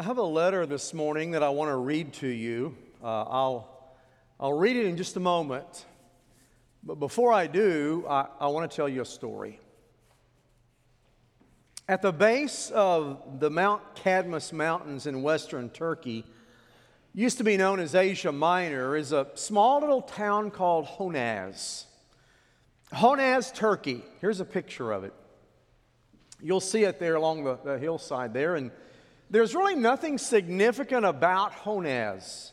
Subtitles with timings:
[0.00, 2.74] I have a letter this morning that I want to read to you.
[3.04, 3.92] Uh, I'll,
[4.40, 5.84] I'll read it in just a moment.
[6.82, 9.60] But before I do, I, I want to tell you a story.
[11.86, 16.24] At the base of the Mount Cadmus Mountains in western Turkey,
[17.12, 21.84] used to be known as Asia Minor, is a small little town called Honaz.
[22.90, 24.02] Honaz, Turkey.
[24.22, 25.12] Here's a picture of it.
[26.40, 28.56] You'll see it there along the, the hillside there.
[28.56, 28.70] And
[29.30, 32.50] there's really nothing significant about Honaz.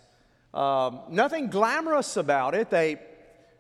[0.54, 2.70] Um, nothing glamorous about it.
[2.70, 2.98] They,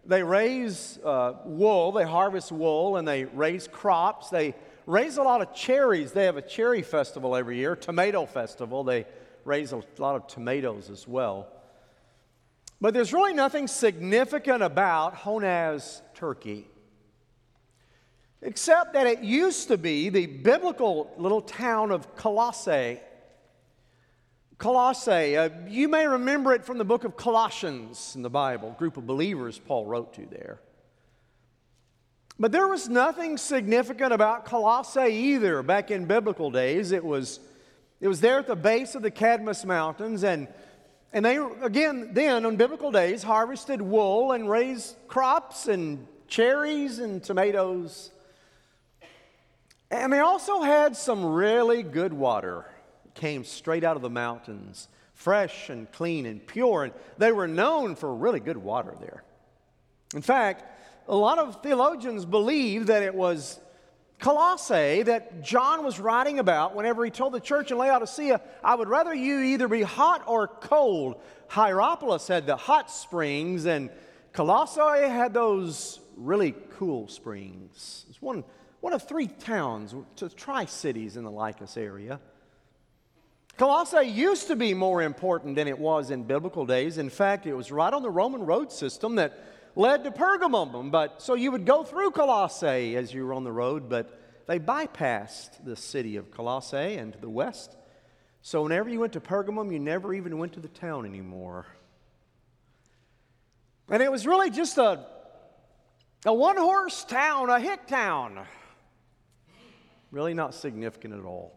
[0.05, 4.29] they raise uh, wool, they harvest wool, and they raise crops.
[4.29, 4.55] They
[4.85, 6.11] raise a lot of cherries.
[6.11, 8.83] They have a cherry festival every year, tomato festival.
[8.83, 9.05] They
[9.45, 11.47] raise a lot of tomatoes as well.
[12.79, 16.67] But there's really nothing significant about Honaz, Turkey,
[18.41, 22.99] except that it used to be the biblical little town of Colossae.
[24.57, 28.97] Colossae, uh, you may remember it from the book of Colossians in the Bible, group
[28.97, 30.59] of believers Paul wrote to there.
[32.39, 36.91] But there was nothing significant about Colossae either back in biblical days.
[36.91, 37.39] It was,
[38.01, 40.47] it was there at the base of the Cadmus Mountains, and,
[41.13, 47.23] and they, again, then on biblical days, harvested wool and raised crops and cherries and
[47.23, 48.09] tomatoes.
[49.91, 52.65] And they also had some really good water
[53.17, 56.85] came straight out of the mountains, fresh and clean and pure.
[56.85, 59.23] And they were known for really good water there.
[60.15, 60.63] In fact,
[61.07, 63.59] a lot of theologians believe that it was
[64.19, 68.89] Colossae that John was writing about whenever he told the church in Laodicea, I would
[68.89, 71.21] rather you either be hot or cold.
[71.49, 73.91] Hierapolis had the hot springs, and
[74.33, 78.05] Colossae had those really cool springs.
[78.09, 78.43] It's one,
[78.81, 82.19] one of three towns, to tri cities in the Lycus area.
[83.57, 86.99] Colossae used to be more important than it was in biblical days.
[86.99, 89.33] In fact, it was right on the Roman road system that
[89.75, 90.91] led to Pergamum.
[90.91, 94.59] But so you would go through Colossae as you were on the road, but they
[94.59, 97.75] bypassed the city of Colossae and to the west.
[98.43, 101.65] So whenever you went to Pergamum, you never even went to the town anymore.
[103.89, 105.03] And it was really just a,
[106.25, 108.45] a one horse town, a hick town.
[110.11, 111.56] Really not significant at all.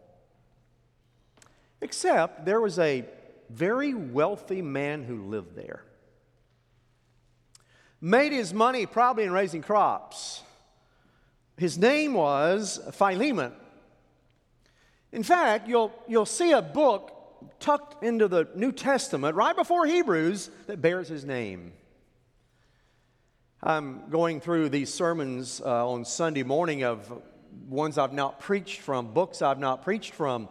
[1.80, 3.04] Except there was a
[3.48, 5.82] very wealthy man who lived there.
[8.00, 10.42] Made his money probably in raising crops.
[11.56, 13.52] His name was Philemon.
[15.12, 17.16] In fact, you'll, you'll see a book
[17.58, 21.72] tucked into the New Testament right before Hebrews that bears his name.
[23.62, 27.12] I'm going through these sermons uh, on Sunday morning of
[27.68, 30.48] ones I've not preached from, books I've not preached from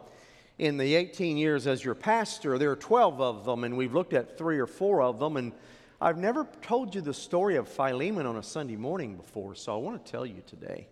[0.59, 4.13] in the 18 years as your pastor, there are 12 of them, and we've looked
[4.13, 5.37] at three or four of them.
[5.37, 5.53] And
[6.01, 9.77] I've never told you the story of Philemon on a Sunday morning before, so I
[9.77, 10.87] want to tell you today.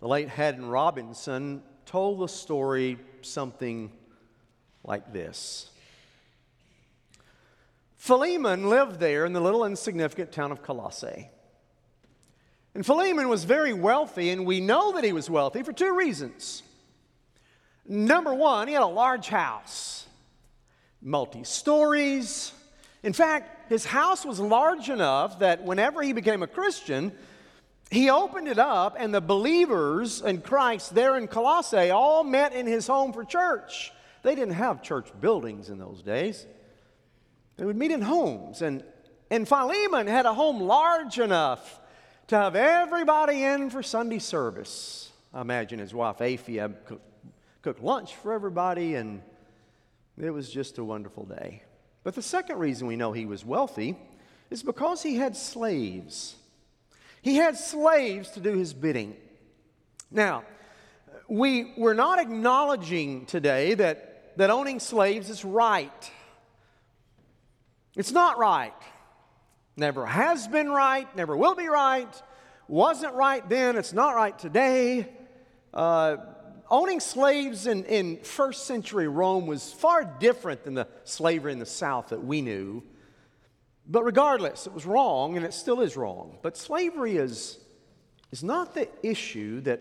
[0.00, 3.92] The late Haddon Robinson told the story something
[4.82, 5.70] like this.
[7.96, 11.30] Philemon lived there in the little insignificant town of Colossae.
[12.74, 16.64] And Philemon was very wealthy, and we know that he was wealthy for two reasons.
[17.86, 20.06] Number one, he had a large house,
[21.02, 22.52] multi stories.
[23.02, 27.12] In fact, his house was large enough that whenever he became a Christian,
[27.90, 32.66] he opened it up, and the believers in Christ there in Colossae all met in
[32.66, 33.92] his home for church.
[34.22, 36.46] They didn't have church buildings in those days,
[37.56, 38.62] they would meet in homes.
[38.62, 38.82] And,
[39.30, 41.80] and Philemon had a home large enough
[42.28, 45.12] to have everybody in for Sunday service.
[45.32, 46.74] I imagine his wife Apphia
[47.64, 49.22] cooked lunch for everybody, and
[50.18, 51.62] it was just a wonderful day.
[52.02, 53.96] But the second reason we know he was wealthy
[54.50, 56.36] is because he had slaves.
[57.22, 59.16] He had slaves to do his bidding.
[60.10, 60.44] Now,
[61.26, 66.12] we, we're not acknowledging today that, that owning slaves is right.
[67.96, 68.74] It's not right.
[69.74, 72.14] Never has been right, never will be right.
[72.68, 75.08] Wasn't right then, it's not right today.
[75.72, 76.16] Uh,
[76.70, 81.66] owning slaves in, in first century Rome was far different than the slavery in the
[81.66, 82.82] South that we knew.
[83.86, 86.38] But regardless, it was wrong and it still is wrong.
[86.42, 87.58] But slavery is,
[88.32, 89.80] is not the issue that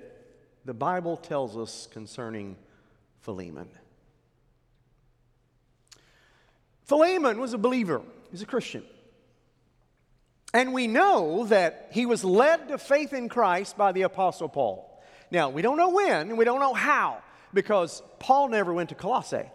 [0.66, 2.58] the Bible tells us concerning
[3.22, 3.70] Philemon.
[6.86, 8.84] Philemon was a believer, he was a Christian.
[10.54, 14.93] And we know that he was led to faith in Christ by the Apostle Paul.
[15.34, 17.24] Now, we don't know when and we don't know how
[17.56, 19.50] because Paul never went to Colossae.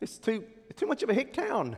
[0.00, 0.44] It's too,
[0.76, 1.76] too much of a hick town.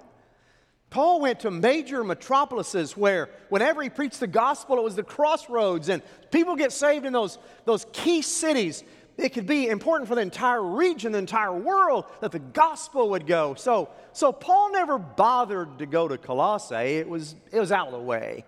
[0.91, 5.89] Paul went to major metropolises where, whenever he preached the gospel, it was the crossroads,
[5.89, 8.85] and people get saved in those, those key cities.
[9.17, 13.27] It could be important for the entire region, the entire world, that the gospel would
[13.27, 13.55] go.
[13.55, 17.95] So, so Paul never bothered to go to Colossae, it was, it was out of
[17.95, 18.45] the way.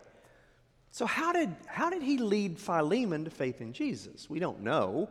[0.92, 4.28] So, how did, how did he lead Philemon to faith in Jesus?
[4.28, 5.08] We don't know.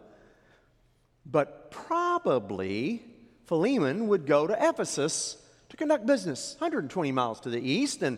[1.25, 3.03] But probably
[3.45, 5.37] Philemon would go to Ephesus
[5.69, 8.01] to conduct business, 120 miles to the east.
[8.01, 8.17] And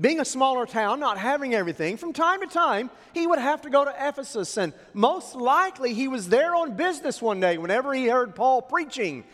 [0.00, 3.70] being a smaller town, not having everything, from time to time, he would have to
[3.70, 4.56] go to Ephesus.
[4.56, 9.24] And most likely, he was there on business one day whenever he heard Paul preaching.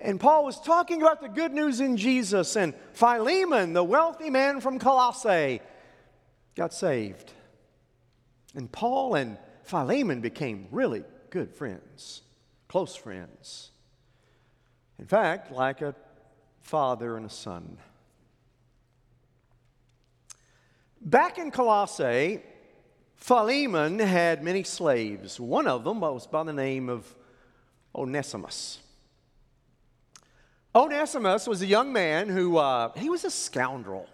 [0.00, 2.56] And Paul was talking about the good news in Jesus.
[2.56, 5.60] And Philemon, the wealthy man from Colossae,
[6.54, 7.32] got saved.
[8.54, 12.22] And Paul and Philemon became really good friends,
[12.68, 13.70] close friends.
[14.98, 15.94] In fact, like a
[16.60, 17.78] father and a son.
[21.00, 22.40] Back in Colossae,
[23.16, 25.40] Philemon had many slaves.
[25.40, 27.12] One of them was by the name of
[27.94, 28.78] Onesimus.
[30.74, 34.08] Onesimus was a young man who, uh, he was a scoundrel.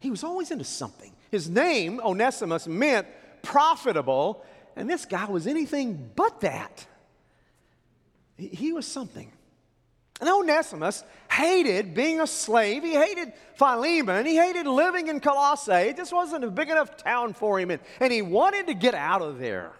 [0.00, 1.12] He was always into something.
[1.30, 3.06] His name, Onesimus, meant
[3.42, 4.44] profitable,
[4.76, 6.86] and this guy was anything but that.
[8.36, 9.30] He, was something.
[10.20, 12.82] And Onesimus hated being a slave.
[12.82, 14.24] He hated Philemon.
[14.24, 15.72] He hated living in Colossae.
[15.72, 17.70] It just wasn't a big enough town for him.
[17.70, 19.72] And, and he wanted to get out of there.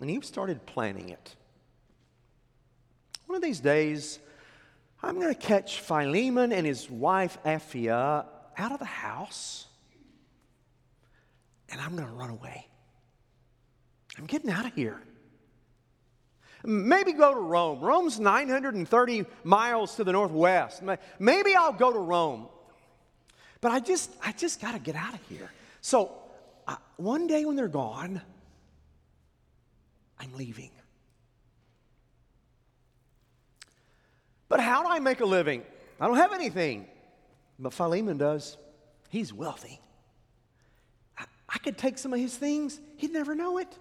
[0.00, 1.34] And he started planning it.
[3.26, 4.18] One of these days,
[5.02, 8.26] I'm going to catch Philemon and his wife Apphia
[8.56, 9.66] out of the house,
[11.74, 12.68] and I'm going to run away.
[14.16, 15.00] I'm getting out of here.
[16.64, 17.80] Maybe go to Rome.
[17.80, 20.82] Rome's 930 miles to the northwest.
[21.18, 22.46] Maybe I'll go to Rome.
[23.60, 25.50] But I just, I just got to get out of here.
[25.80, 26.12] So
[26.68, 28.22] uh, one day when they're gone,
[30.20, 30.70] I'm leaving.
[34.48, 35.64] But how do I make a living?
[36.00, 36.86] I don't have anything.
[37.58, 38.56] But Philemon does.
[39.10, 39.80] He's wealthy.
[41.54, 43.78] I, could take some of his things, he'd never know it.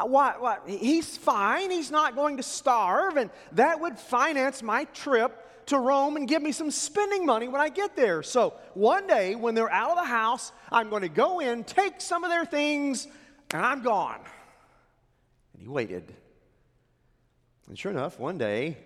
[0.00, 0.62] What, what?
[0.66, 1.70] He's fine.
[1.70, 6.42] He's not going to starve, and that would finance my trip to Rome and give
[6.42, 8.22] me some spending money when I get there.
[8.22, 12.00] So one day, when they're out of the house, I'm going to go in, take
[12.00, 13.06] some of their things,
[13.52, 14.20] and I'm gone.
[15.52, 16.14] And he waited.
[17.68, 18.78] And sure enough, one day,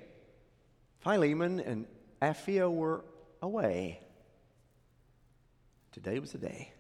[1.01, 1.87] Philemon and
[2.21, 3.05] Apphia were
[3.41, 4.01] away.
[5.93, 6.73] Today was the day.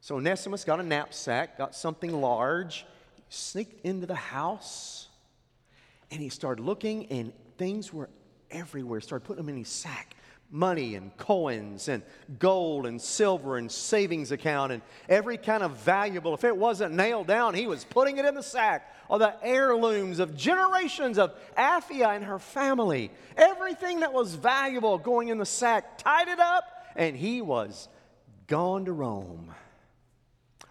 [0.00, 2.86] So Onesimus got a knapsack, got something large
[3.28, 5.08] sneaked into the house
[6.10, 8.08] and he started looking, and things were
[8.50, 9.00] everywhere.
[9.00, 10.14] Started putting them in his sack
[10.50, 12.02] money and coins and
[12.38, 16.32] gold and silver and savings account and every kind of valuable.
[16.32, 18.94] If it wasn't nailed down, he was putting it in the sack.
[19.10, 23.10] All the heirlooms of generations of Apphia and her family.
[23.36, 26.64] Everything that was valuable going in the sack, tied it up,
[26.96, 27.88] and he was
[28.46, 29.54] gone to Rome.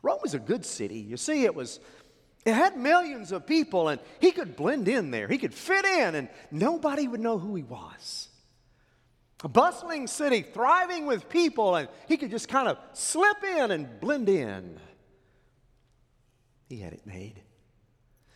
[0.07, 1.00] Rome was a good city.
[1.00, 1.81] You see, it was
[2.45, 5.27] it had millions of people, and he could blend in there.
[5.27, 8.29] He could fit in, and nobody would know who he was.
[9.43, 14.00] A bustling city, thriving with people, and he could just kind of slip in and
[14.00, 14.79] blend in.
[16.70, 17.41] He had it made.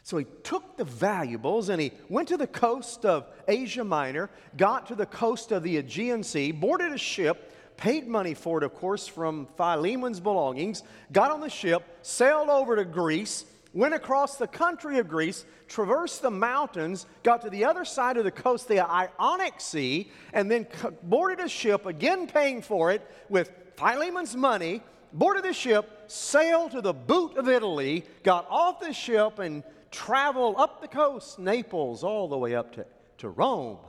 [0.04, 4.88] So he took the valuables and he went to the coast of Asia Minor, got
[4.88, 7.51] to the coast of the Aegean Sea, boarded a ship,
[7.82, 12.76] paid money for it, of course, from Philemon's belongings, got on the ship, sailed over
[12.76, 17.84] to Greece, went across the country of Greece, traversed the mountains, got to the other
[17.84, 20.68] side of the coast, the Ionic Sea, and then
[21.02, 26.82] boarded a ship, again paying for it with Philemon's money, boarded the ship, sailed to
[26.82, 32.28] the boot of Italy, got off the ship, and traveled up the coast, Naples, all
[32.28, 32.86] the way up to,
[33.18, 33.80] to Rome.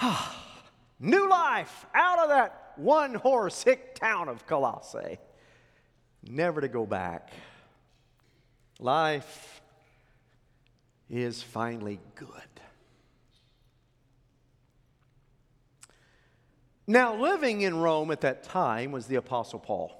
[0.98, 5.18] New life out of that one horse hick town of Colossae.
[6.22, 7.32] Never to go back.
[8.78, 9.60] Life
[11.10, 12.28] is finally good.
[16.86, 19.98] Now, living in Rome at that time was the Apostle Paul.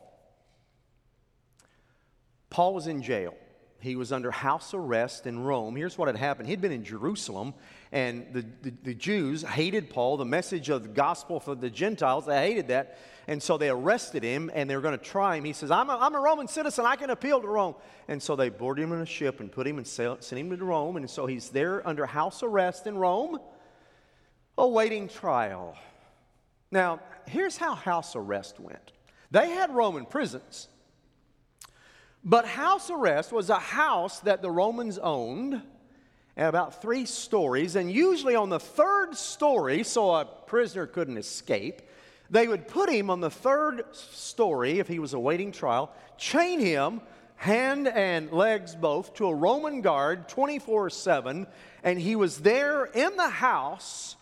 [2.50, 3.34] Paul was in jail.
[3.80, 5.74] he was under house arrest in Rome.
[5.74, 6.48] Here's what had happened.
[6.48, 7.54] He'd been in Jerusalem,
[7.92, 12.25] and the, the, the, Jews hated Paul, the message of the gospel for the Gentiles.
[12.25, 12.99] They hated that.
[13.28, 15.44] And so they arrested him, and they were going to try him.
[15.44, 16.87] He says, I'm a, I'm a Roman citizen.
[16.87, 17.75] I can appeal to Rome.
[18.08, 20.64] And so they boarded him in a ship and put him and sent him to
[20.64, 20.96] Rome.
[20.96, 23.38] And so he's there under house arrest in Rome,
[24.56, 25.76] awaiting trial.
[26.70, 28.92] Now, here's how house arrest went
[29.30, 30.68] they had Roman prisons.
[32.25, 35.61] But house arrest was a house that the Romans owned,
[36.36, 41.82] and about three stories, and usually on the third story, so a prisoner couldn't escape,
[42.30, 47.02] they would put him on the third story if he was awaiting trial, chain him,
[47.36, 51.46] hand and legs both, to a Roman guard 24 7,
[51.82, 54.16] and he was there in the house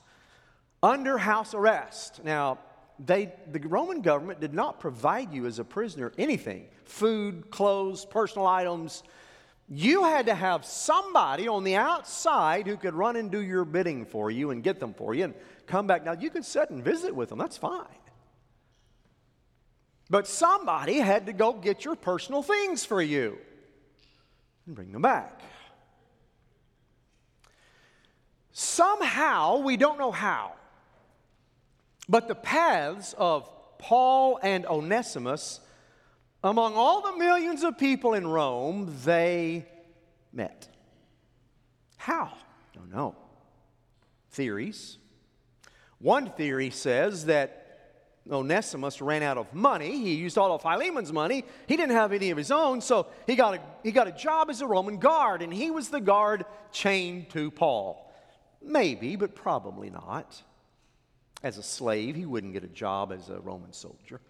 [0.82, 2.24] under house arrest.
[2.24, 2.58] Now,
[2.98, 8.46] they, the Roman government did not provide you as a prisoner anything food, clothes, personal
[8.46, 9.02] items.
[9.72, 14.04] You had to have somebody on the outside who could run and do your bidding
[14.04, 15.34] for you and get them for you and
[15.68, 16.04] come back.
[16.04, 17.86] Now, you could sit and visit with them, that's fine.
[20.10, 23.38] But somebody had to go get your personal things for you
[24.66, 25.40] and bring them back.
[28.50, 30.54] Somehow, we don't know how,
[32.08, 33.48] but the paths of
[33.78, 35.60] Paul and Onesimus,
[36.42, 39.66] among all the millions of people in Rome, they
[40.32, 40.68] met.
[41.96, 42.32] How?
[42.74, 43.14] Don't know.
[44.30, 44.98] Theories.
[45.98, 47.60] One theory says that
[48.30, 49.90] Onesimus ran out of money.
[49.90, 51.44] He used all of Philemon's money.
[51.66, 54.50] He didn't have any of his own, so he got a, he got a job
[54.50, 58.10] as a Roman guard, and he was the guard chained to Paul.
[58.62, 60.42] Maybe, but probably not.
[61.42, 64.20] As a slave, he wouldn't get a job as a Roman soldier.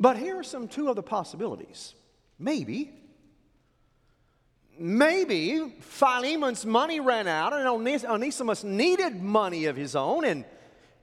[0.00, 1.94] But here are some two other possibilities.
[2.38, 2.90] Maybe,
[4.78, 10.46] maybe Philemon's money ran out and Onesimus needed money of his own, and,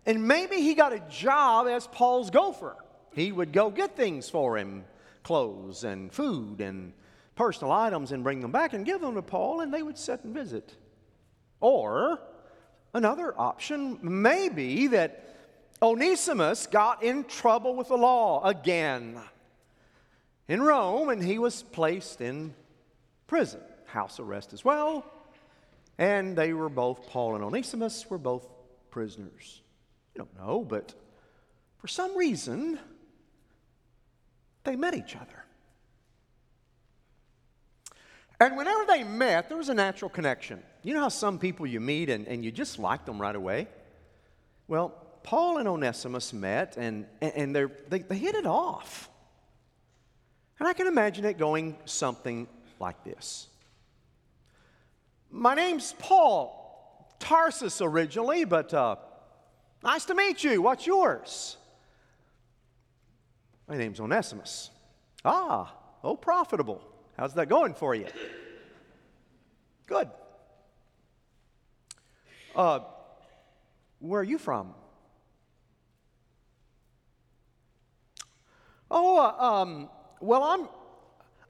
[0.08, 2.76] and maybe he got a job as Paul's gopher.
[3.14, 4.84] He would go get things for him
[5.22, 6.94] clothes and food and
[7.36, 10.24] personal items and bring them back and give them to Paul, and they would sit
[10.24, 10.74] and visit.
[11.60, 12.20] Or
[12.98, 15.27] Another option may be that
[15.82, 19.20] Onesimus got in trouble with the law again
[20.48, 22.54] in Rome and he was placed in
[23.28, 25.06] prison, house arrest as well.
[26.00, 28.48] And they were both, Paul and Onesimus were both
[28.90, 29.62] prisoners.
[30.16, 30.94] You don't know, but
[31.78, 32.80] for some reason,
[34.64, 35.44] they met each other.
[38.40, 40.62] And whenever they met, there was a natural connection.
[40.84, 43.68] You know how some people you meet and, and you just like them right away?
[44.68, 44.94] Well,
[45.28, 49.10] Paul and Onesimus met and, and they, they hit it off.
[50.58, 52.48] And I can imagine it going something
[52.80, 53.50] like this
[55.30, 58.96] My name's Paul, Tarsus originally, but uh,
[59.84, 60.62] nice to meet you.
[60.62, 61.58] What's yours?
[63.68, 64.70] My name's Onesimus.
[65.26, 65.74] Ah,
[66.06, 66.82] oh, profitable.
[67.18, 68.08] How's that going for you?
[69.88, 70.10] Good.
[72.56, 72.80] Uh,
[74.00, 74.74] where are you from?
[78.90, 79.90] Oh, uh, um,
[80.22, 80.68] well, I'm.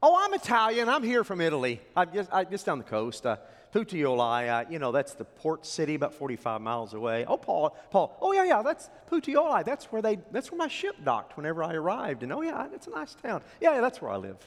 [0.02, 0.90] Oh, I'm Italian.
[0.90, 1.82] I'm here from Italy.
[1.96, 3.26] I'm just, I, just down the coast.
[3.26, 3.38] Uh,
[3.74, 7.26] Puteoli, uh, you know, that's the port city, about 45 miles away.
[7.28, 8.16] Oh, Paul, Paul.
[8.22, 9.66] Oh, yeah, yeah, that's Puteoli.
[9.66, 10.20] That's where they.
[10.32, 12.24] That's where my ship docked whenever I arrived.
[12.24, 13.42] And oh, yeah, it's a nice town.
[13.60, 14.38] Yeah, yeah, that's where I live.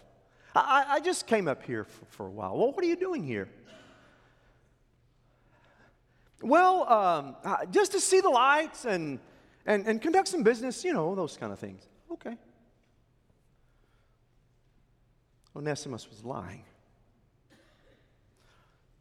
[0.54, 2.56] I, I just came up here for, for, a while.
[2.56, 3.48] Well, what are you doing here?
[6.42, 9.20] Well, um, uh, just to see the lights and,
[9.66, 11.86] and, and conduct some business, you know, those kind of things.
[12.10, 12.36] Okay.
[15.56, 16.64] Onesimus was lying.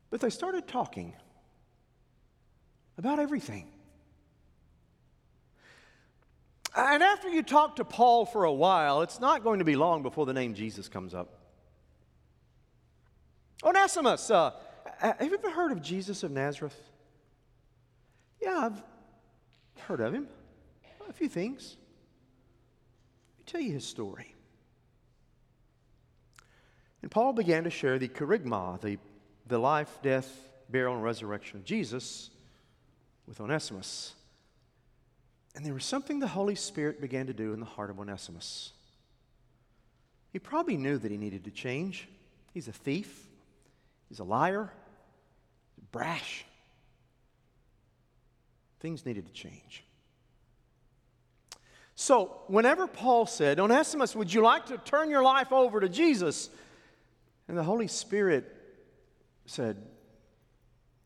[0.09, 1.13] But they started talking
[2.97, 3.67] about everything.
[6.75, 10.03] And after you talk to Paul for a while, it's not going to be long
[10.03, 11.39] before the name Jesus comes up.
[13.63, 14.51] Onesimus, uh,
[14.99, 16.79] have you ever heard of Jesus of Nazareth?
[18.41, 18.81] Yeah, I've
[19.81, 20.27] heard of him.
[21.09, 21.75] A few things.
[23.31, 24.35] Let me tell you his story.
[27.01, 28.97] And Paul began to share the kerygma, the,
[29.47, 30.29] the life, death,
[30.69, 32.29] burial, and resurrection of Jesus
[33.25, 34.13] with Onesimus.
[35.55, 38.73] And there was something the Holy Spirit began to do in the heart of Onesimus.
[40.31, 42.07] He probably knew that he needed to change.
[42.53, 43.27] He's a thief,
[44.09, 44.71] he's a liar,
[45.91, 46.45] brash.
[48.79, 49.83] Things needed to change.
[51.95, 56.49] So, whenever Paul said, Onesimus, would you like to turn your life over to Jesus?
[57.49, 58.45] And the Holy Spirit
[59.47, 59.75] said,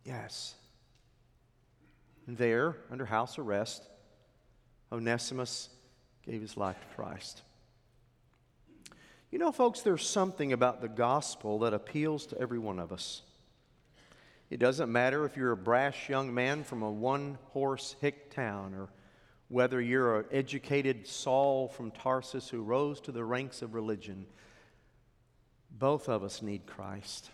[0.03, 0.55] Yes.
[2.27, 3.87] And there, under house arrest,
[4.91, 5.69] Onesimus
[6.25, 7.41] gave his life to Christ.
[9.31, 13.21] You know, folks, there's something about the gospel that appeals to every one of us.
[14.49, 18.73] It doesn't matter if you're a brash young man from a one horse hick town
[18.73, 18.89] or
[19.47, 24.25] whether you're an educated Saul from Tarsus who rose to the ranks of religion.
[25.73, 27.29] Both of us need Christ.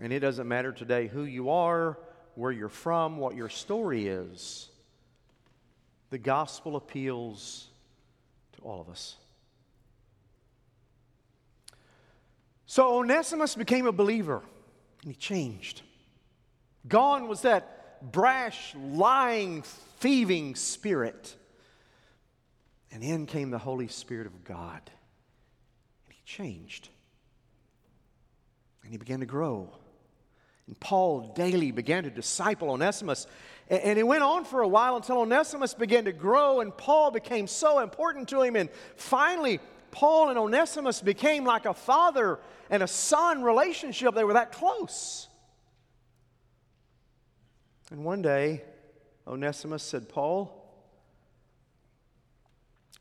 [0.00, 1.98] And it doesn't matter today who you are,
[2.34, 4.70] where you're from, what your story is.
[6.10, 7.66] The gospel appeals
[8.56, 9.16] to all of us.
[12.66, 14.42] So Onesimus became a believer
[15.02, 15.82] and he changed.
[16.86, 19.62] Gone was that brash, lying,
[20.00, 21.34] thieving spirit.
[22.90, 24.90] And in came the Holy Spirit of God.
[26.28, 26.90] Changed.
[28.82, 29.70] And he began to grow.
[30.66, 33.26] And Paul daily began to disciple Onesimus.
[33.68, 37.46] And it went on for a while until Onesimus began to grow, and Paul became
[37.46, 38.56] so important to him.
[38.56, 39.58] And finally,
[39.90, 44.14] Paul and Onesimus became like a father and a son relationship.
[44.14, 45.28] They were that close.
[47.90, 48.64] And one day,
[49.26, 50.54] Onesimus said, Paul,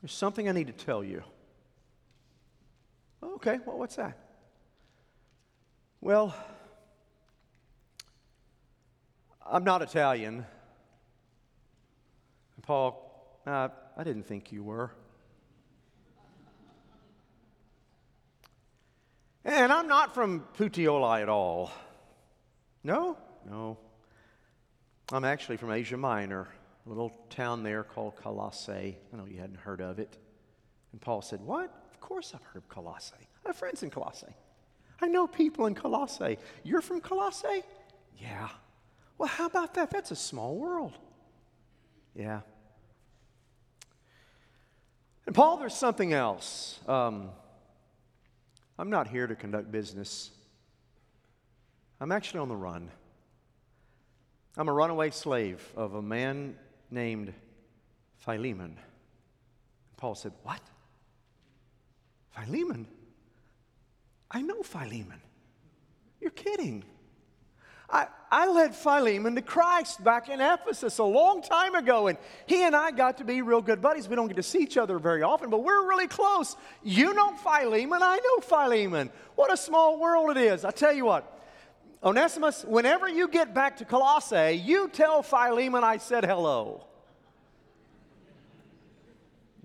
[0.01, 1.23] there's something I need to tell you.
[3.21, 4.17] Okay, well, what's that?
[6.01, 6.35] Well,
[9.45, 10.45] I'm not Italian.
[12.55, 14.91] And Paul, uh, I didn't think you were.
[19.43, 21.71] And I'm not from Puteoli at all.
[22.83, 23.17] No,
[23.49, 23.77] no.
[25.11, 26.49] I'm actually from Asia Minor,
[26.85, 28.97] a little town there called Colossae.
[29.11, 30.17] I know you hadn't heard of it.
[30.91, 31.86] And Paul said, What?
[31.97, 33.15] Of course I've heard of Colossae.
[33.43, 34.35] I have friends in Colossae.
[35.01, 36.37] I know people in Colossae.
[36.63, 37.63] You're from Colossae?
[38.19, 38.49] Yeah.
[39.17, 39.89] Well, how about that?
[39.89, 40.93] That's a small world.
[42.15, 42.41] Yeah.
[45.25, 46.79] And Paul, there's something else.
[46.87, 47.31] Um,
[48.77, 50.29] I'm not here to conduct business.
[51.99, 52.91] I'm actually on the run.
[54.55, 56.55] I'm a runaway slave of a man
[56.91, 57.33] named
[58.17, 58.77] Philemon.
[59.97, 60.61] Paul said, What?
[62.37, 62.87] Philemon?
[64.29, 65.21] I know Philemon.
[66.19, 66.83] You're kidding.
[67.89, 72.63] I, I led Philemon to Christ back in Ephesus a long time ago, and he
[72.63, 74.09] and I got to be real good buddies.
[74.09, 76.57] We don't get to see each other very often, but we're really close.
[76.83, 79.09] You know Philemon, I know Philemon.
[79.35, 80.65] What a small world it is.
[80.65, 81.33] I tell you what,
[82.03, 86.85] Onesimus, whenever you get back to Colossae, you tell Philemon I said hello.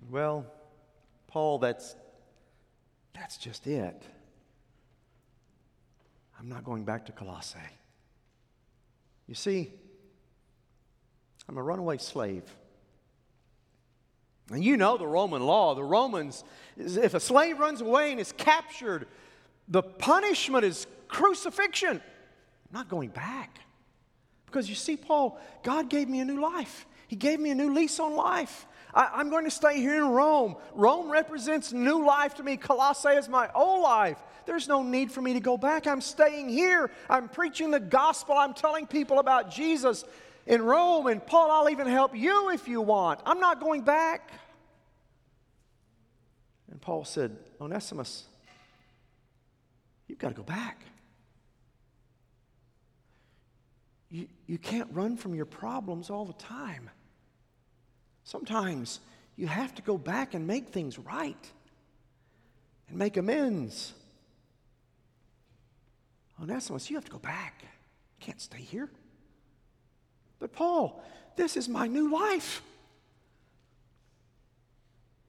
[0.09, 0.45] Well,
[1.27, 1.95] Paul, that's,
[3.13, 4.03] that's just it.
[6.39, 7.59] I'm not going back to Colossae.
[9.27, 9.71] You see,
[11.47, 12.43] I'm a runaway slave.
[14.51, 15.73] And you know the Roman law.
[15.73, 16.43] The Romans,
[16.77, 19.07] if a slave runs away and is captured,
[19.67, 21.97] the punishment is crucifixion.
[21.97, 23.59] I'm not going back.
[24.45, 26.85] Because you see, Paul, God gave me a new life.
[27.07, 28.67] He gave me a new lease on life.
[28.93, 30.55] I, am going to stay here in Rome.
[30.73, 32.57] Rome represents new life to me.
[32.57, 34.17] Colossae is my old life.
[34.45, 35.87] There's no need for me to go back.
[35.87, 36.91] I'm staying here.
[37.09, 38.35] I'm preaching the gospel.
[38.35, 40.03] I'm telling people about Jesus
[40.45, 41.07] in Rome.
[41.07, 43.19] And Paul, I'll even help you if you want.
[43.25, 44.31] I'm not going back.
[46.69, 48.25] And Paul said, Onesimus,
[50.07, 50.81] you've got to go back.
[54.09, 56.89] You, you can't run from your problems all the time.
[58.23, 58.99] Sometimes
[59.35, 61.51] you have to go back and make things right
[62.87, 63.93] and make amends.
[66.41, 67.61] Onesimus, you have to go back.
[67.61, 68.89] You can't stay here.
[70.39, 71.03] But Paul,
[71.35, 72.61] this is my new life.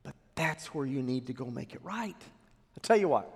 [0.03, 2.17] But that's where you need to go make it right.
[2.19, 3.31] I'll tell you what.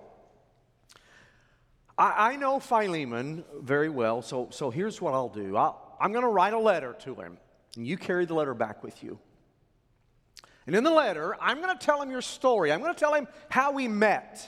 [1.97, 5.57] I, I know Philemon very well, so, so here's what I'll do.
[5.57, 7.39] I'll, I'm going to write a letter to him,
[7.77, 9.19] and you carry the letter back with you.
[10.69, 12.71] And in the letter, I'm going to tell him your story.
[12.71, 14.47] I'm going to tell him how we met.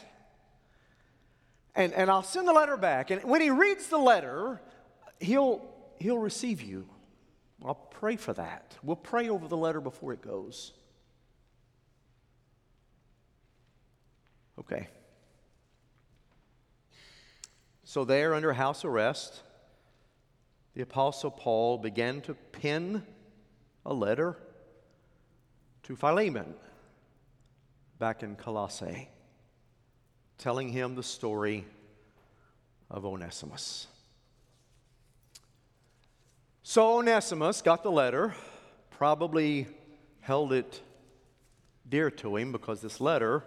[1.74, 3.10] And, and I'll send the letter back.
[3.10, 4.60] And when he reads the letter,
[5.18, 5.66] he'll,
[5.98, 6.86] he'll receive you.
[7.64, 8.76] I'll pray for that.
[8.82, 10.74] We'll pray over the letter before it goes.
[14.58, 14.88] Okay.
[17.84, 19.40] So, there under house arrest,
[20.74, 23.06] the Apostle Paul began to pen
[23.86, 24.36] a letter
[25.90, 26.54] to Philemon
[27.98, 29.08] back in Colossae,
[30.38, 31.66] telling him the story
[32.88, 33.88] of Onesimus.
[36.62, 38.36] So Onesimus got the letter,
[38.90, 39.66] probably
[40.20, 40.80] held it
[41.88, 43.42] dear to him because this letter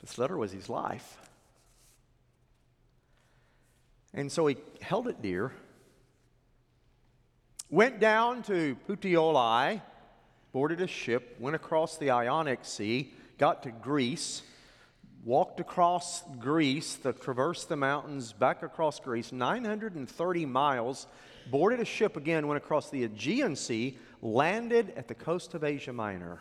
[0.00, 1.18] this letter was his life.
[4.12, 5.50] And so he held it dear,
[7.70, 9.80] went down to Puteoli,
[10.54, 14.42] boarded a ship, went across the Ionic Sea, got to Greece,
[15.24, 21.08] walked across Greece, the, traversed the mountains, back across Greece, 930 miles,
[21.50, 25.92] boarded a ship again, went across the Aegean Sea, landed at the coast of Asia
[25.92, 26.38] Minor.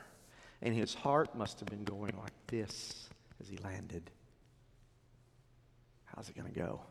[0.61, 3.09] And his heart must have been going like this
[3.41, 4.11] as he landed.
[6.05, 6.81] How's it going to go?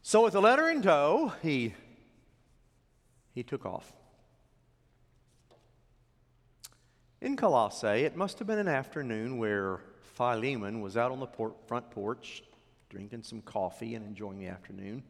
[0.00, 1.74] So, with the letter in tow, he,
[3.36, 3.92] he took off.
[7.20, 9.80] In Colossae, it must have been an afternoon where
[10.14, 12.42] Philemon was out on the port, front porch
[12.88, 15.02] drinking some coffee and enjoying the afternoon.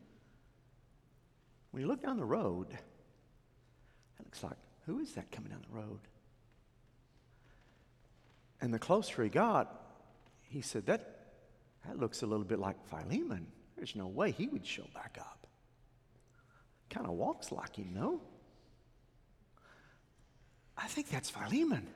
[1.70, 5.76] When you look down the road, it looks like, who is that coming down the
[5.76, 6.00] road?
[8.60, 9.82] And the closer he got,
[10.42, 11.28] he said, That,
[11.86, 13.46] that looks a little bit like Philemon.
[13.76, 15.45] There's no way he would show back up.
[16.90, 18.20] Kind of walks like him, no?
[20.76, 21.86] I think that's Philemon.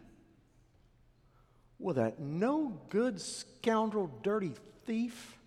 [1.78, 4.52] Well, that no good scoundrel, dirty
[4.84, 5.38] thief.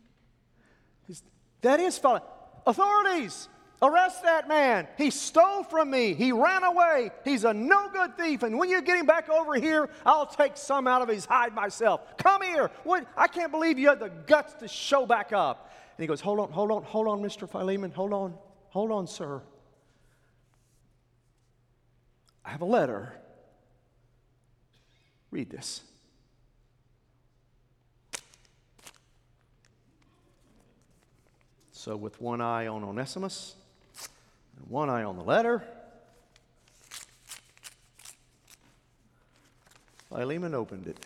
[1.62, 2.28] That is Philemon.
[2.66, 3.50] Authorities,
[3.84, 4.88] Arrest that man.
[4.98, 6.14] He stole from me.
[6.14, 7.12] He ran away.
[7.26, 8.42] He's a no good thief.
[8.44, 11.54] And when you get him back over here, I'll take some out of his hide
[11.54, 12.00] myself.
[12.18, 12.72] Come here.
[12.86, 13.06] What?
[13.18, 15.74] I can't believe you had the guts to show back up.
[15.98, 17.48] And he goes, Hold on, hold on, hold on, Mr.
[17.50, 17.92] Philemon.
[17.92, 18.36] Hold on,
[18.74, 19.40] hold on, sir.
[22.44, 23.14] I have a letter.
[25.30, 25.82] Read this.
[31.72, 33.56] So, with one eye on Onesimus,
[34.58, 35.64] and one eye on the letter.
[40.10, 41.06] Philemon opened it.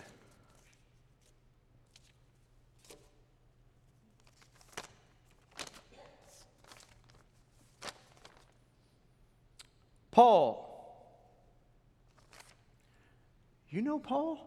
[10.17, 10.67] Paul.
[13.69, 14.39] You know Paul?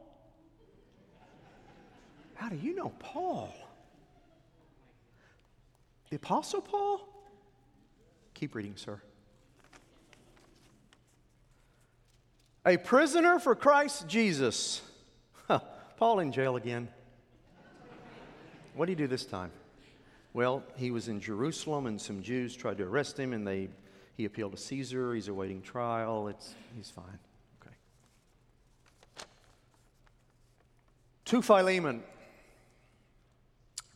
[2.35, 3.54] How do you know Paul?
[6.09, 7.09] The Apostle Paul?
[8.35, 9.00] Keep reading, sir.
[12.66, 14.83] A prisoner for Christ Jesus.
[15.46, 15.61] Huh,
[15.98, 16.88] Paul in jail again.
[18.74, 19.52] What did he do this time?
[20.33, 23.68] Well, he was in Jerusalem and some Jews tried to arrest him and they
[24.20, 25.14] he appealed to Caesar.
[25.14, 26.28] He's awaiting trial.
[26.28, 27.18] It's he's fine.
[27.62, 27.74] Okay.
[31.24, 32.02] To Philemon,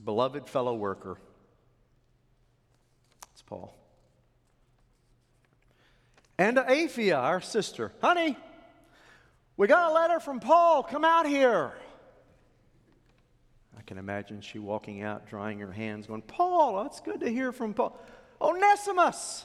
[0.02, 1.18] beloved fellow worker.
[3.32, 3.76] It's Paul.
[6.38, 7.92] And to Apphia, our sister.
[8.00, 8.36] Honey,
[9.58, 10.82] we got a letter from Paul.
[10.84, 11.72] Come out here.
[13.78, 17.28] I can imagine she walking out, drying her hands, going, Paul, oh, it's good to
[17.28, 18.00] hear from Paul.
[18.40, 19.44] Onesimus,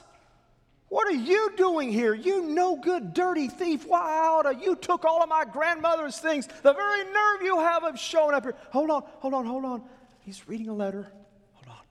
[0.90, 2.12] what are you doing here?
[2.14, 3.86] You no good, dirty thief.
[3.86, 4.60] Why out?
[4.60, 6.48] You took all of my grandmother's things.
[6.48, 8.56] The very nerve you have of showing up here.
[8.72, 9.82] Hold on, hold on, hold on.
[10.18, 11.12] He's reading a letter.
[11.52, 11.84] Hold on.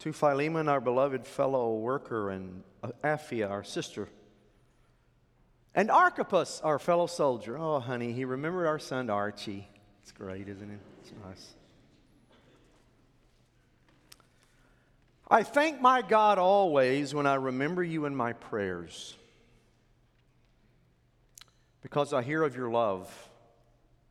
[0.00, 2.64] To Philemon, our beloved fellow worker, and
[3.04, 4.08] Apphia, our sister.
[5.72, 7.56] And Archippus, our fellow soldier.
[7.56, 9.68] Oh, honey, he remembered our son Archie.
[10.02, 10.80] It's great, isn't it?
[11.00, 11.54] It's nice.
[15.30, 19.14] I thank my God always when I remember you in my prayers
[21.82, 23.08] because I hear of your love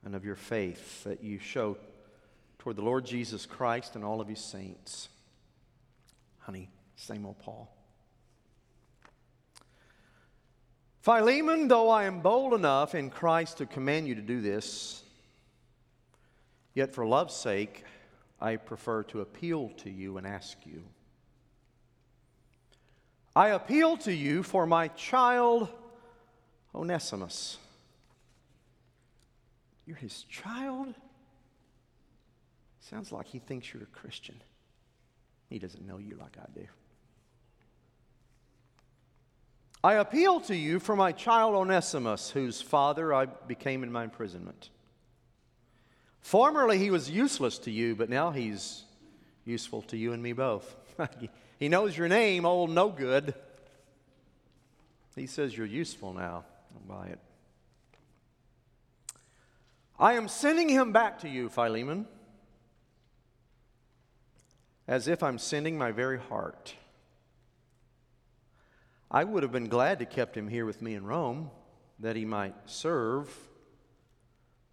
[0.06, 1.78] and of your faith that you show
[2.60, 5.10] toward the Lord Jesus Christ and all of his saints
[6.40, 7.72] honey, same old Paul.
[11.02, 15.04] Philemon, though I am bold enough in Christ to command you to do this,
[16.74, 17.84] yet for love's sake,
[18.42, 20.82] I prefer to appeal to you and ask you.
[23.36, 25.70] I appeal to you for my child,
[26.74, 27.58] Onesimus.
[29.86, 30.94] You're his child?
[32.80, 34.42] Sounds like he thinks you're a Christian.
[35.50, 36.66] He doesn't know you like I do.
[39.84, 44.70] I appeal to you for my child Onesimus, whose father I became in my imprisonment.
[46.20, 48.84] Formerly he was useless to you, but now he's
[49.46, 50.76] useful to you and me both.
[51.60, 53.34] he knows your name, old no good.
[55.16, 56.46] He says you're useful now.
[56.74, 57.20] I'll buy it.
[60.00, 62.08] I am sending him back to you, Philemon,
[64.88, 66.74] as if I'm sending my very heart.
[69.12, 71.52] I would have been glad to kept him here with me in Rome,
[72.00, 73.30] that he might serve,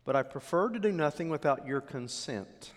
[0.04, 2.70] but I prefer to do nothing without your consent,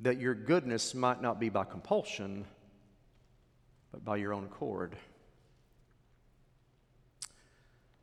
[0.00, 2.46] that your goodness might not be by compulsion,
[3.94, 4.96] but by your own accord.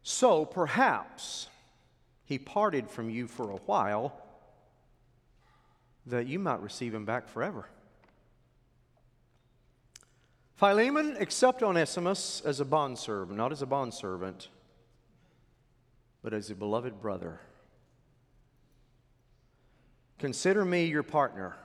[0.04, 1.48] So perhaps
[2.24, 4.14] he parted from you for a while,
[6.06, 7.68] that you might receive him back forever.
[10.56, 14.48] Philemon, accept Onesimus as a bondservant, not as a bondservant,
[16.24, 17.42] but as a beloved brother.
[20.20, 21.58] Consider me your partner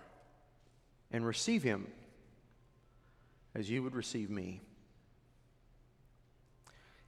[1.12, 1.86] and receive him
[3.56, 4.60] as you would receive me.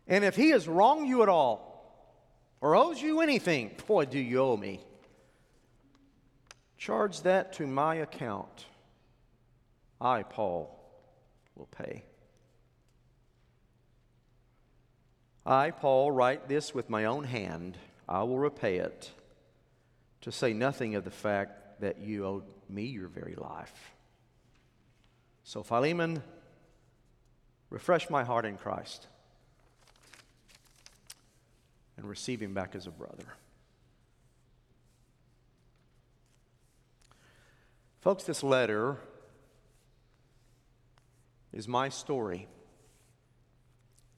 [0.07, 2.17] And if he has wronged you at all
[2.63, 4.81] or owes you anything, boy, do you owe me.
[6.79, 8.65] Charge that to my account.
[10.01, 10.75] I, Paul,
[11.55, 12.05] will pay.
[15.45, 17.77] I, Paul, write this with my own hand.
[18.09, 19.11] I will repay it,
[20.23, 23.93] to say nothing of the fact that you owed me your very life.
[25.43, 26.23] So, Philemon,
[27.71, 29.07] refresh my heart in Christ
[31.97, 33.35] and receive him back as a brother.
[38.01, 38.97] Folks, this letter
[41.53, 42.47] is my story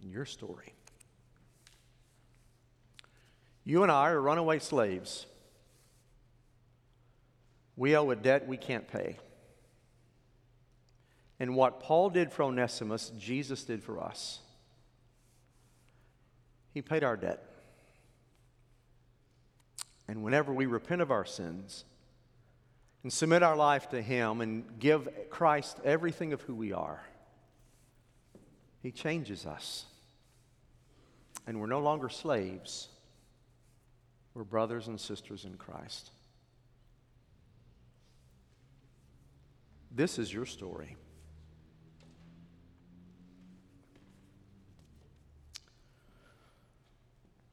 [0.03, 0.75] and your story.
[3.65, 5.27] You and I are runaway slaves.
[7.77, 9.19] We owe a debt we can't pay.
[11.40, 14.40] And what Paul did for Onesimus, Jesus did for us.
[16.74, 17.42] He paid our debt.
[20.07, 21.85] And whenever we repent of our sins
[23.03, 27.00] and submit our life to Him and give Christ everything of who we are,
[28.83, 29.85] he changes us.
[31.46, 32.88] And we're no longer slaves,
[34.35, 36.11] we're brothers and sisters in Christ.
[39.90, 40.96] This is your story.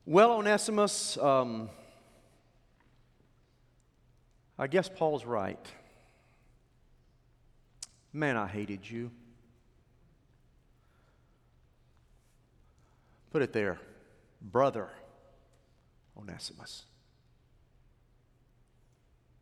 [0.09, 1.69] Well, Onesimus, um,
[4.57, 5.59] I guess Paul's right.
[8.13, 9.11] Man, I hated you.
[13.31, 13.79] Put it there.
[14.41, 14.87] Brother
[16.17, 16.83] Onesimus.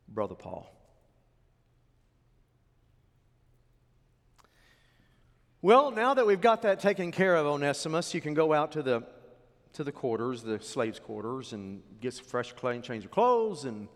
[0.07, 0.67] Brother Paul.
[5.61, 8.81] Well, now that we've got that taken care of, Onesimus, you can go out to
[8.81, 9.03] the,
[9.75, 13.65] to the quarters, the slaves' quarters, and get some fresh and change your clothes.
[13.65, 13.87] And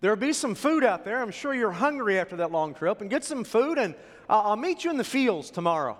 [0.00, 1.20] there'll be some food out there.
[1.20, 3.00] I'm sure you're hungry after that long trip.
[3.00, 3.94] And get some food, and
[4.28, 5.98] I'll, I'll meet you in the fields tomorrow.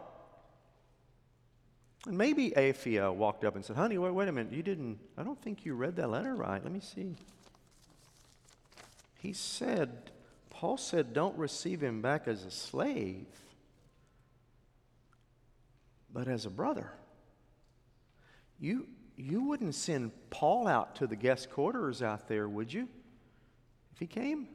[2.07, 4.53] And maybe Apphia walked up and said, Honey, wait, wait a minute.
[4.53, 6.63] You didn't, I don't think you read that letter right.
[6.63, 7.17] Let me see.
[9.21, 10.11] He said,
[10.51, 13.27] Paul said, don't receive him back as a slave,
[16.13, 16.93] but as a brother.
[18.61, 22.89] You, you wouldn't send Paul out to the guest quarters out there, would you?
[23.93, 24.49] If he came?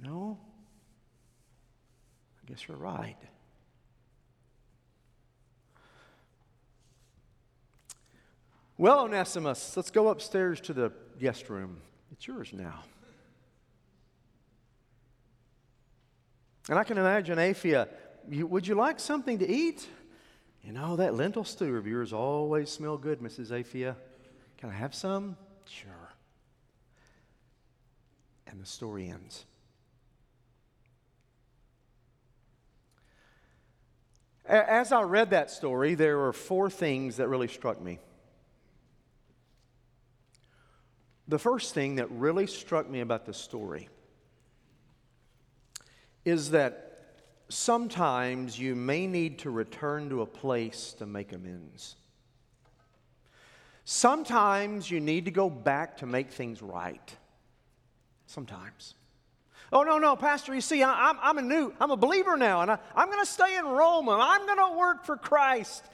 [0.00, 0.38] No.
[2.42, 3.16] I guess you're right.
[8.76, 10.90] Well, Onesimus, let's go upstairs to the
[11.20, 11.82] guest room.
[12.12, 12.82] It's yours now.
[16.68, 17.88] And I can imagine Apphia,
[18.28, 19.86] you, would you like something to eat?
[20.62, 23.50] You oh, know, that lentil stew of yours always smell good, Mrs.
[23.50, 23.96] Apphia.
[24.58, 25.36] Can I have some?
[25.64, 26.12] Sure.
[28.46, 29.46] And the story ends.
[34.44, 38.00] As I read that story, there were four things that really struck me.
[41.28, 43.88] The first thing that really struck me about the story
[46.24, 46.89] is that
[47.50, 51.96] sometimes you may need to return to a place to make amends.
[53.84, 57.16] Sometimes you need to go back to make things right.
[58.26, 58.94] Sometimes.
[59.72, 62.62] Oh, no, no, Pastor, you see, I, am I'm a new, I'm a believer now,
[62.62, 65.84] and I, I'm going to stay in Rome, and I'm going to work for Christ.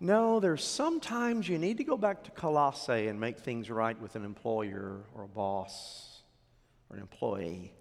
[0.00, 4.16] No, there's sometimes you need to go back to Colossae and make things right with
[4.16, 6.22] an employer or a boss
[6.90, 7.72] or an employee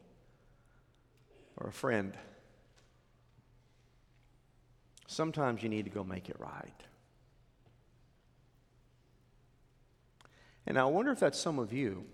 [1.58, 2.18] or a friend.
[5.13, 6.84] Sometimes you need to go make it right.
[10.65, 12.06] And I wonder if that's some of you.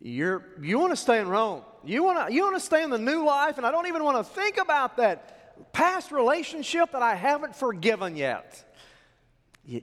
[0.00, 1.62] you're, you want to stay in Rome.
[1.84, 4.02] You want to you want to stay in the new life, and I don't even
[4.02, 8.64] want to think about that past relationship that I haven't forgiven yet.
[9.66, 9.82] You,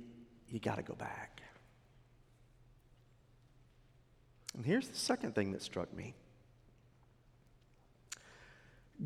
[0.49, 1.41] you got to go back.
[4.55, 6.15] And here's the second thing that struck me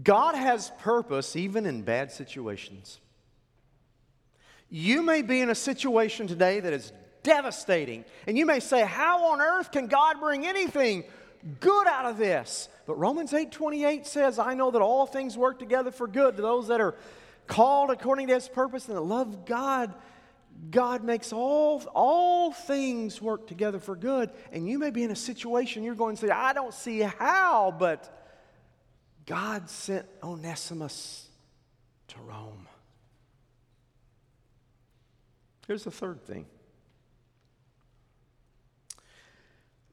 [0.02, 3.00] God has purpose even in bad situations.
[4.70, 9.28] You may be in a situation today that is devastating, and you may say, How
[9.28, 11.04] on earth can God bring anything
[11.60, 12.70] good out of this?
[12.88, 16.42] But Romans 8 28 says, I know that all things work together for good to
[16.42, 16.96] those that are
[17.46, 19.94] called according to his purpose and that love God.
[20.70, 24.30] God makes all, all things work together for good.
[24.52, 27.76] And you may be in a situation you're going to say, I don't see how,
[27.78, 28.23] but
[29.26, 31.28] God sent Onesimus
[32.10, 32.68] to Rome.
[35.68, 36.46] Here's the third thing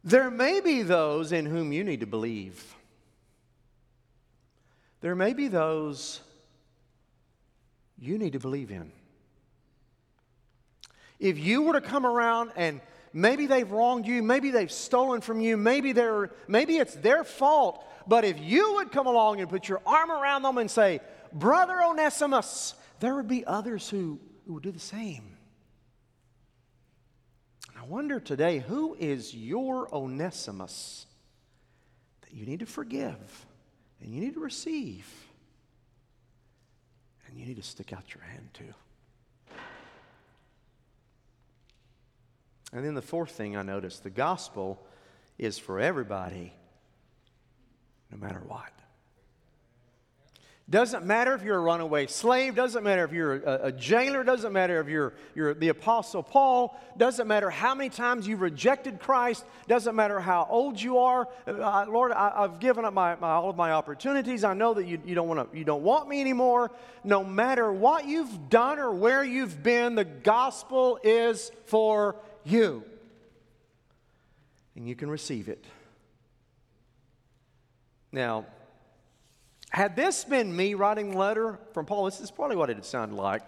[0.02, 2.74] there may be those in whom you need to believe.
[5.02, 6.20] There may be those
[7.98, 8.92] you need to believe in.
[11.18, 12.80] If you were to come around and
[13.12, 17.84] maybe they've wronged you, maybe they've stolen from you, maybe they're maybe it's their fault,
[18.10, 20.98] but if you would come along and put your arm around them and say,
[21.32, 25.38] "Brother Onesimus," there would be others who, who would do the same.
[27.68, 31.06] And I wonder today, who is your Onesimus
[32.22, 33.46] that you need to forgive
[34.00, 35.06] and you need to receive
[37.28, 39.54] and you need to stick out your hand to?
[42.72, 44.84] And then the fourth thing I noticed the gospel
[45.38, 46.54] is for everybody,
[48.10, 48.72] no matter what.
[50.70, 54.52] Doesn't matter if you're a runaway slave, doesn't matter if you're a, a, jailer, doesn't
[54.52, 59.44] matter if you're, you're the Apostle Paul, doesn't matter how many times you've rejected Christ,
[59.66, 61.26] doesn't matter how old you are.
[61.44, 64.44] Uh, Lord, I, have given up my, my, all of my opportunities.
[64.44, 66.70] I know that you, you, don't wanna, you don't want me anymore.
[67.02, 72.84] No matter what you've done or where you've been, the gospel is for you.
[74.76, 75.64] And you can receive it.
[78.12, 78.46] Now,
[79.70, 83.14] had this been me writing a letter from Paul, this is probably what it sounded
[83.14, 83.42] like.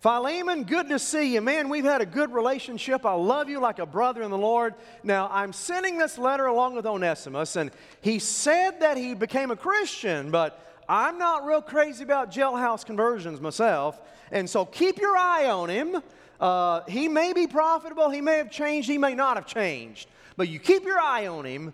[0.00, 1.40] Philemon, good to see you.
[1.40, 3.04] Man, we've had a good relationship.
[3.04, 4.74] I love you like a brother in the Lord.
[5.02, 9.56] Now, I'm sending this letter along with Onesimus, and he said that he became a
[9.56, 14.00] Christian, but I'm not real crazy about jailhouse conversions myself.
[14.30, 16.02] And so keep your eye on him.
[16.38, 20.08] Uh, he may be profitable, he may have changed, he may not have changed.
[20.36, 21.72] But you keep your eye on him,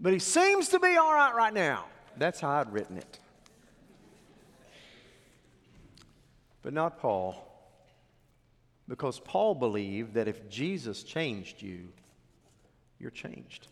[0.00, 1.84] but he seems to be all right right now.
[2.16, 3.18] That's how I'd written it.
[6.62, 7.46] But not Paul.
[8.88, 11.88] Because Paul believed that if Jesus changed you,
[12.98, 13.68] you're changed.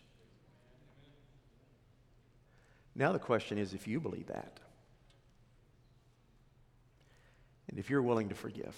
[2.95, 4.59] Now the question is if you believe that,
[7.69, 8.75] and if you're willing to forgive.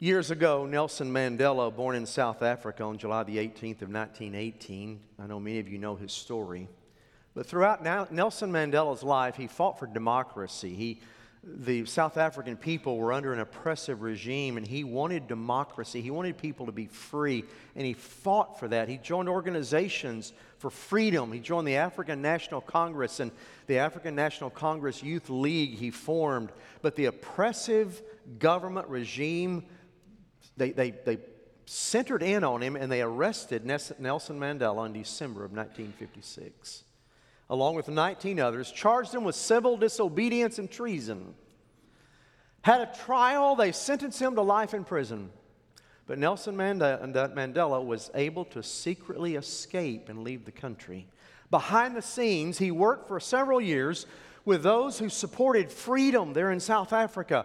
[0.00, 5.26] Years ago, Nelson Mandela, born in South Africa on July the 18th of 1918, I
[5.26, 6.68] know many of you know his story.
[7.34, 7.82] But throughout
[8.12, 10.72] Nelson Mandela's life, he fought for democracy.
[10.72, 11.00] He,
[11.42, 16.00] the South African people were under an oppressive regime, and he wanted democracy.
[16.00, 17.42] He wanted people to be free,
[17.74, 18.88] and he fought for that.
[18.88, 21.32] He joined organizations for freedom.
[21.32, 23.32] He joined the African National Congress and
[23.66, 26.52] the African National Congress Youth League he formed.
[26.82, 28.00] But the oppressive
[28.38, 29.64] government regime
[30.58, 31.18] they, they, they
[31.66, 36.84] centered in on him and they arrested Nelson Mandela in December of 1956,
[37.48, 41.34] along with 19 others, charged him with civil disobedience and treason.
[42.62, 45.30] Had a trial, they sentenced him to life in prison.
[46.06, 51.06] But Nelson Mandela was able to secretly escape and leave the country.
[51.50, 54.06] Behind the scenes, he worked for several years
[54.46, 57.44] with those who supported freedom there in South Africa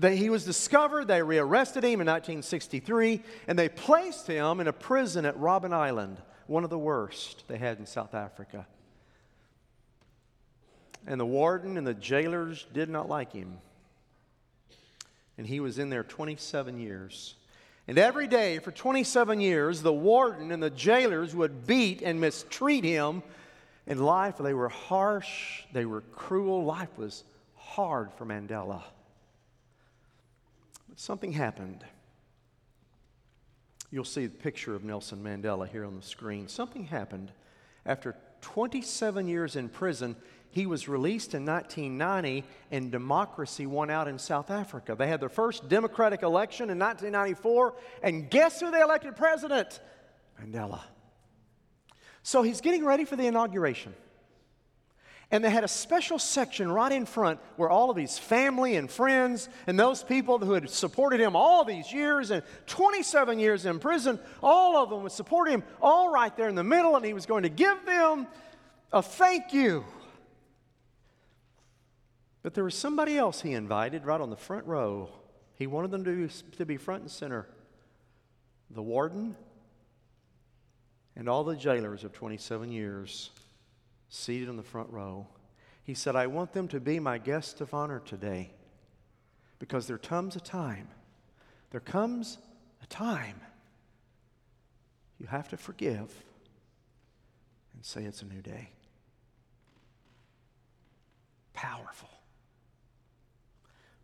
[0.00, 4.72] they, he was discovered, they rearrested him in 1963, and they placed him in a
[4.72, 8.66] prison at Robben Island, one of the worst they had in South Africa.
[11.06, 13.58] And the warden and the jailers did not like him.
[15.36, 17.34] And he was in there 27 years.
[17.86, 22.84] And every day for 27 years, the warden and the jailers would beat and mistreat
[22.84, 23.22] him.
[23.86, 26.64] In life, they were harsh, they were cruel.
[26.64, 27.24] Life was
[27.56, 28.82] hard for Mandela
[31.00, 31.82] something happened.
[33.90, 36.46] You'll see the picture of Nelson Mandela here on the screen.
[36.46, 37.32] Something happened.
[37.86, 40.14] After 27 years in prison,
[40.50, 44.94] he was released in 1990 and democracy won out in South Africa.
[44.94, 49.80] They had their first democratic election in 1994, and guess who they elected president?
[50.40, 50.80] Mandela.
[52.22, 53.94] So he's getting ready for the inauguration.
[55.32, 58.90] And they had a special section right in front where all of his family and
[58.90, 63.78] friends and those people who had supported him all these years and 27 years in
[63.78, 67.12] prison, all of them would support him, all right there in the middle, and he
[67.12, 68.26] was going to give them
[68.92, 69.84] a thank you.
[72.42, 75.10] But there was somebody else he invited right on the front row.
[75.54, 77.46] He wanted them to, to be front and center.
[78.70, 79.36] The warden
[81.14, 83.30] and all the jailers of 27 years
[84.10, 85.26] seated in the front row.
[85.82, 88.50] He said, I want them to be my guests of honor today
[89.58, 90.88] because there comes a time,
[91.70, 92.38] there comes
[92.82, 93.40] a time
[95.18, 96.10] you have to forgive
[97.74, 98.70] and say it's a new day.
[101.52, 102.08] Powerful.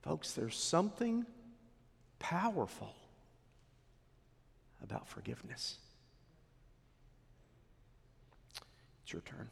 [0.02, 1.24] Folks, there's something
[2.18, 2.94] powerful
[4.82, 5.78] about forgiveness.
[9.02, 9.48] It's your turn.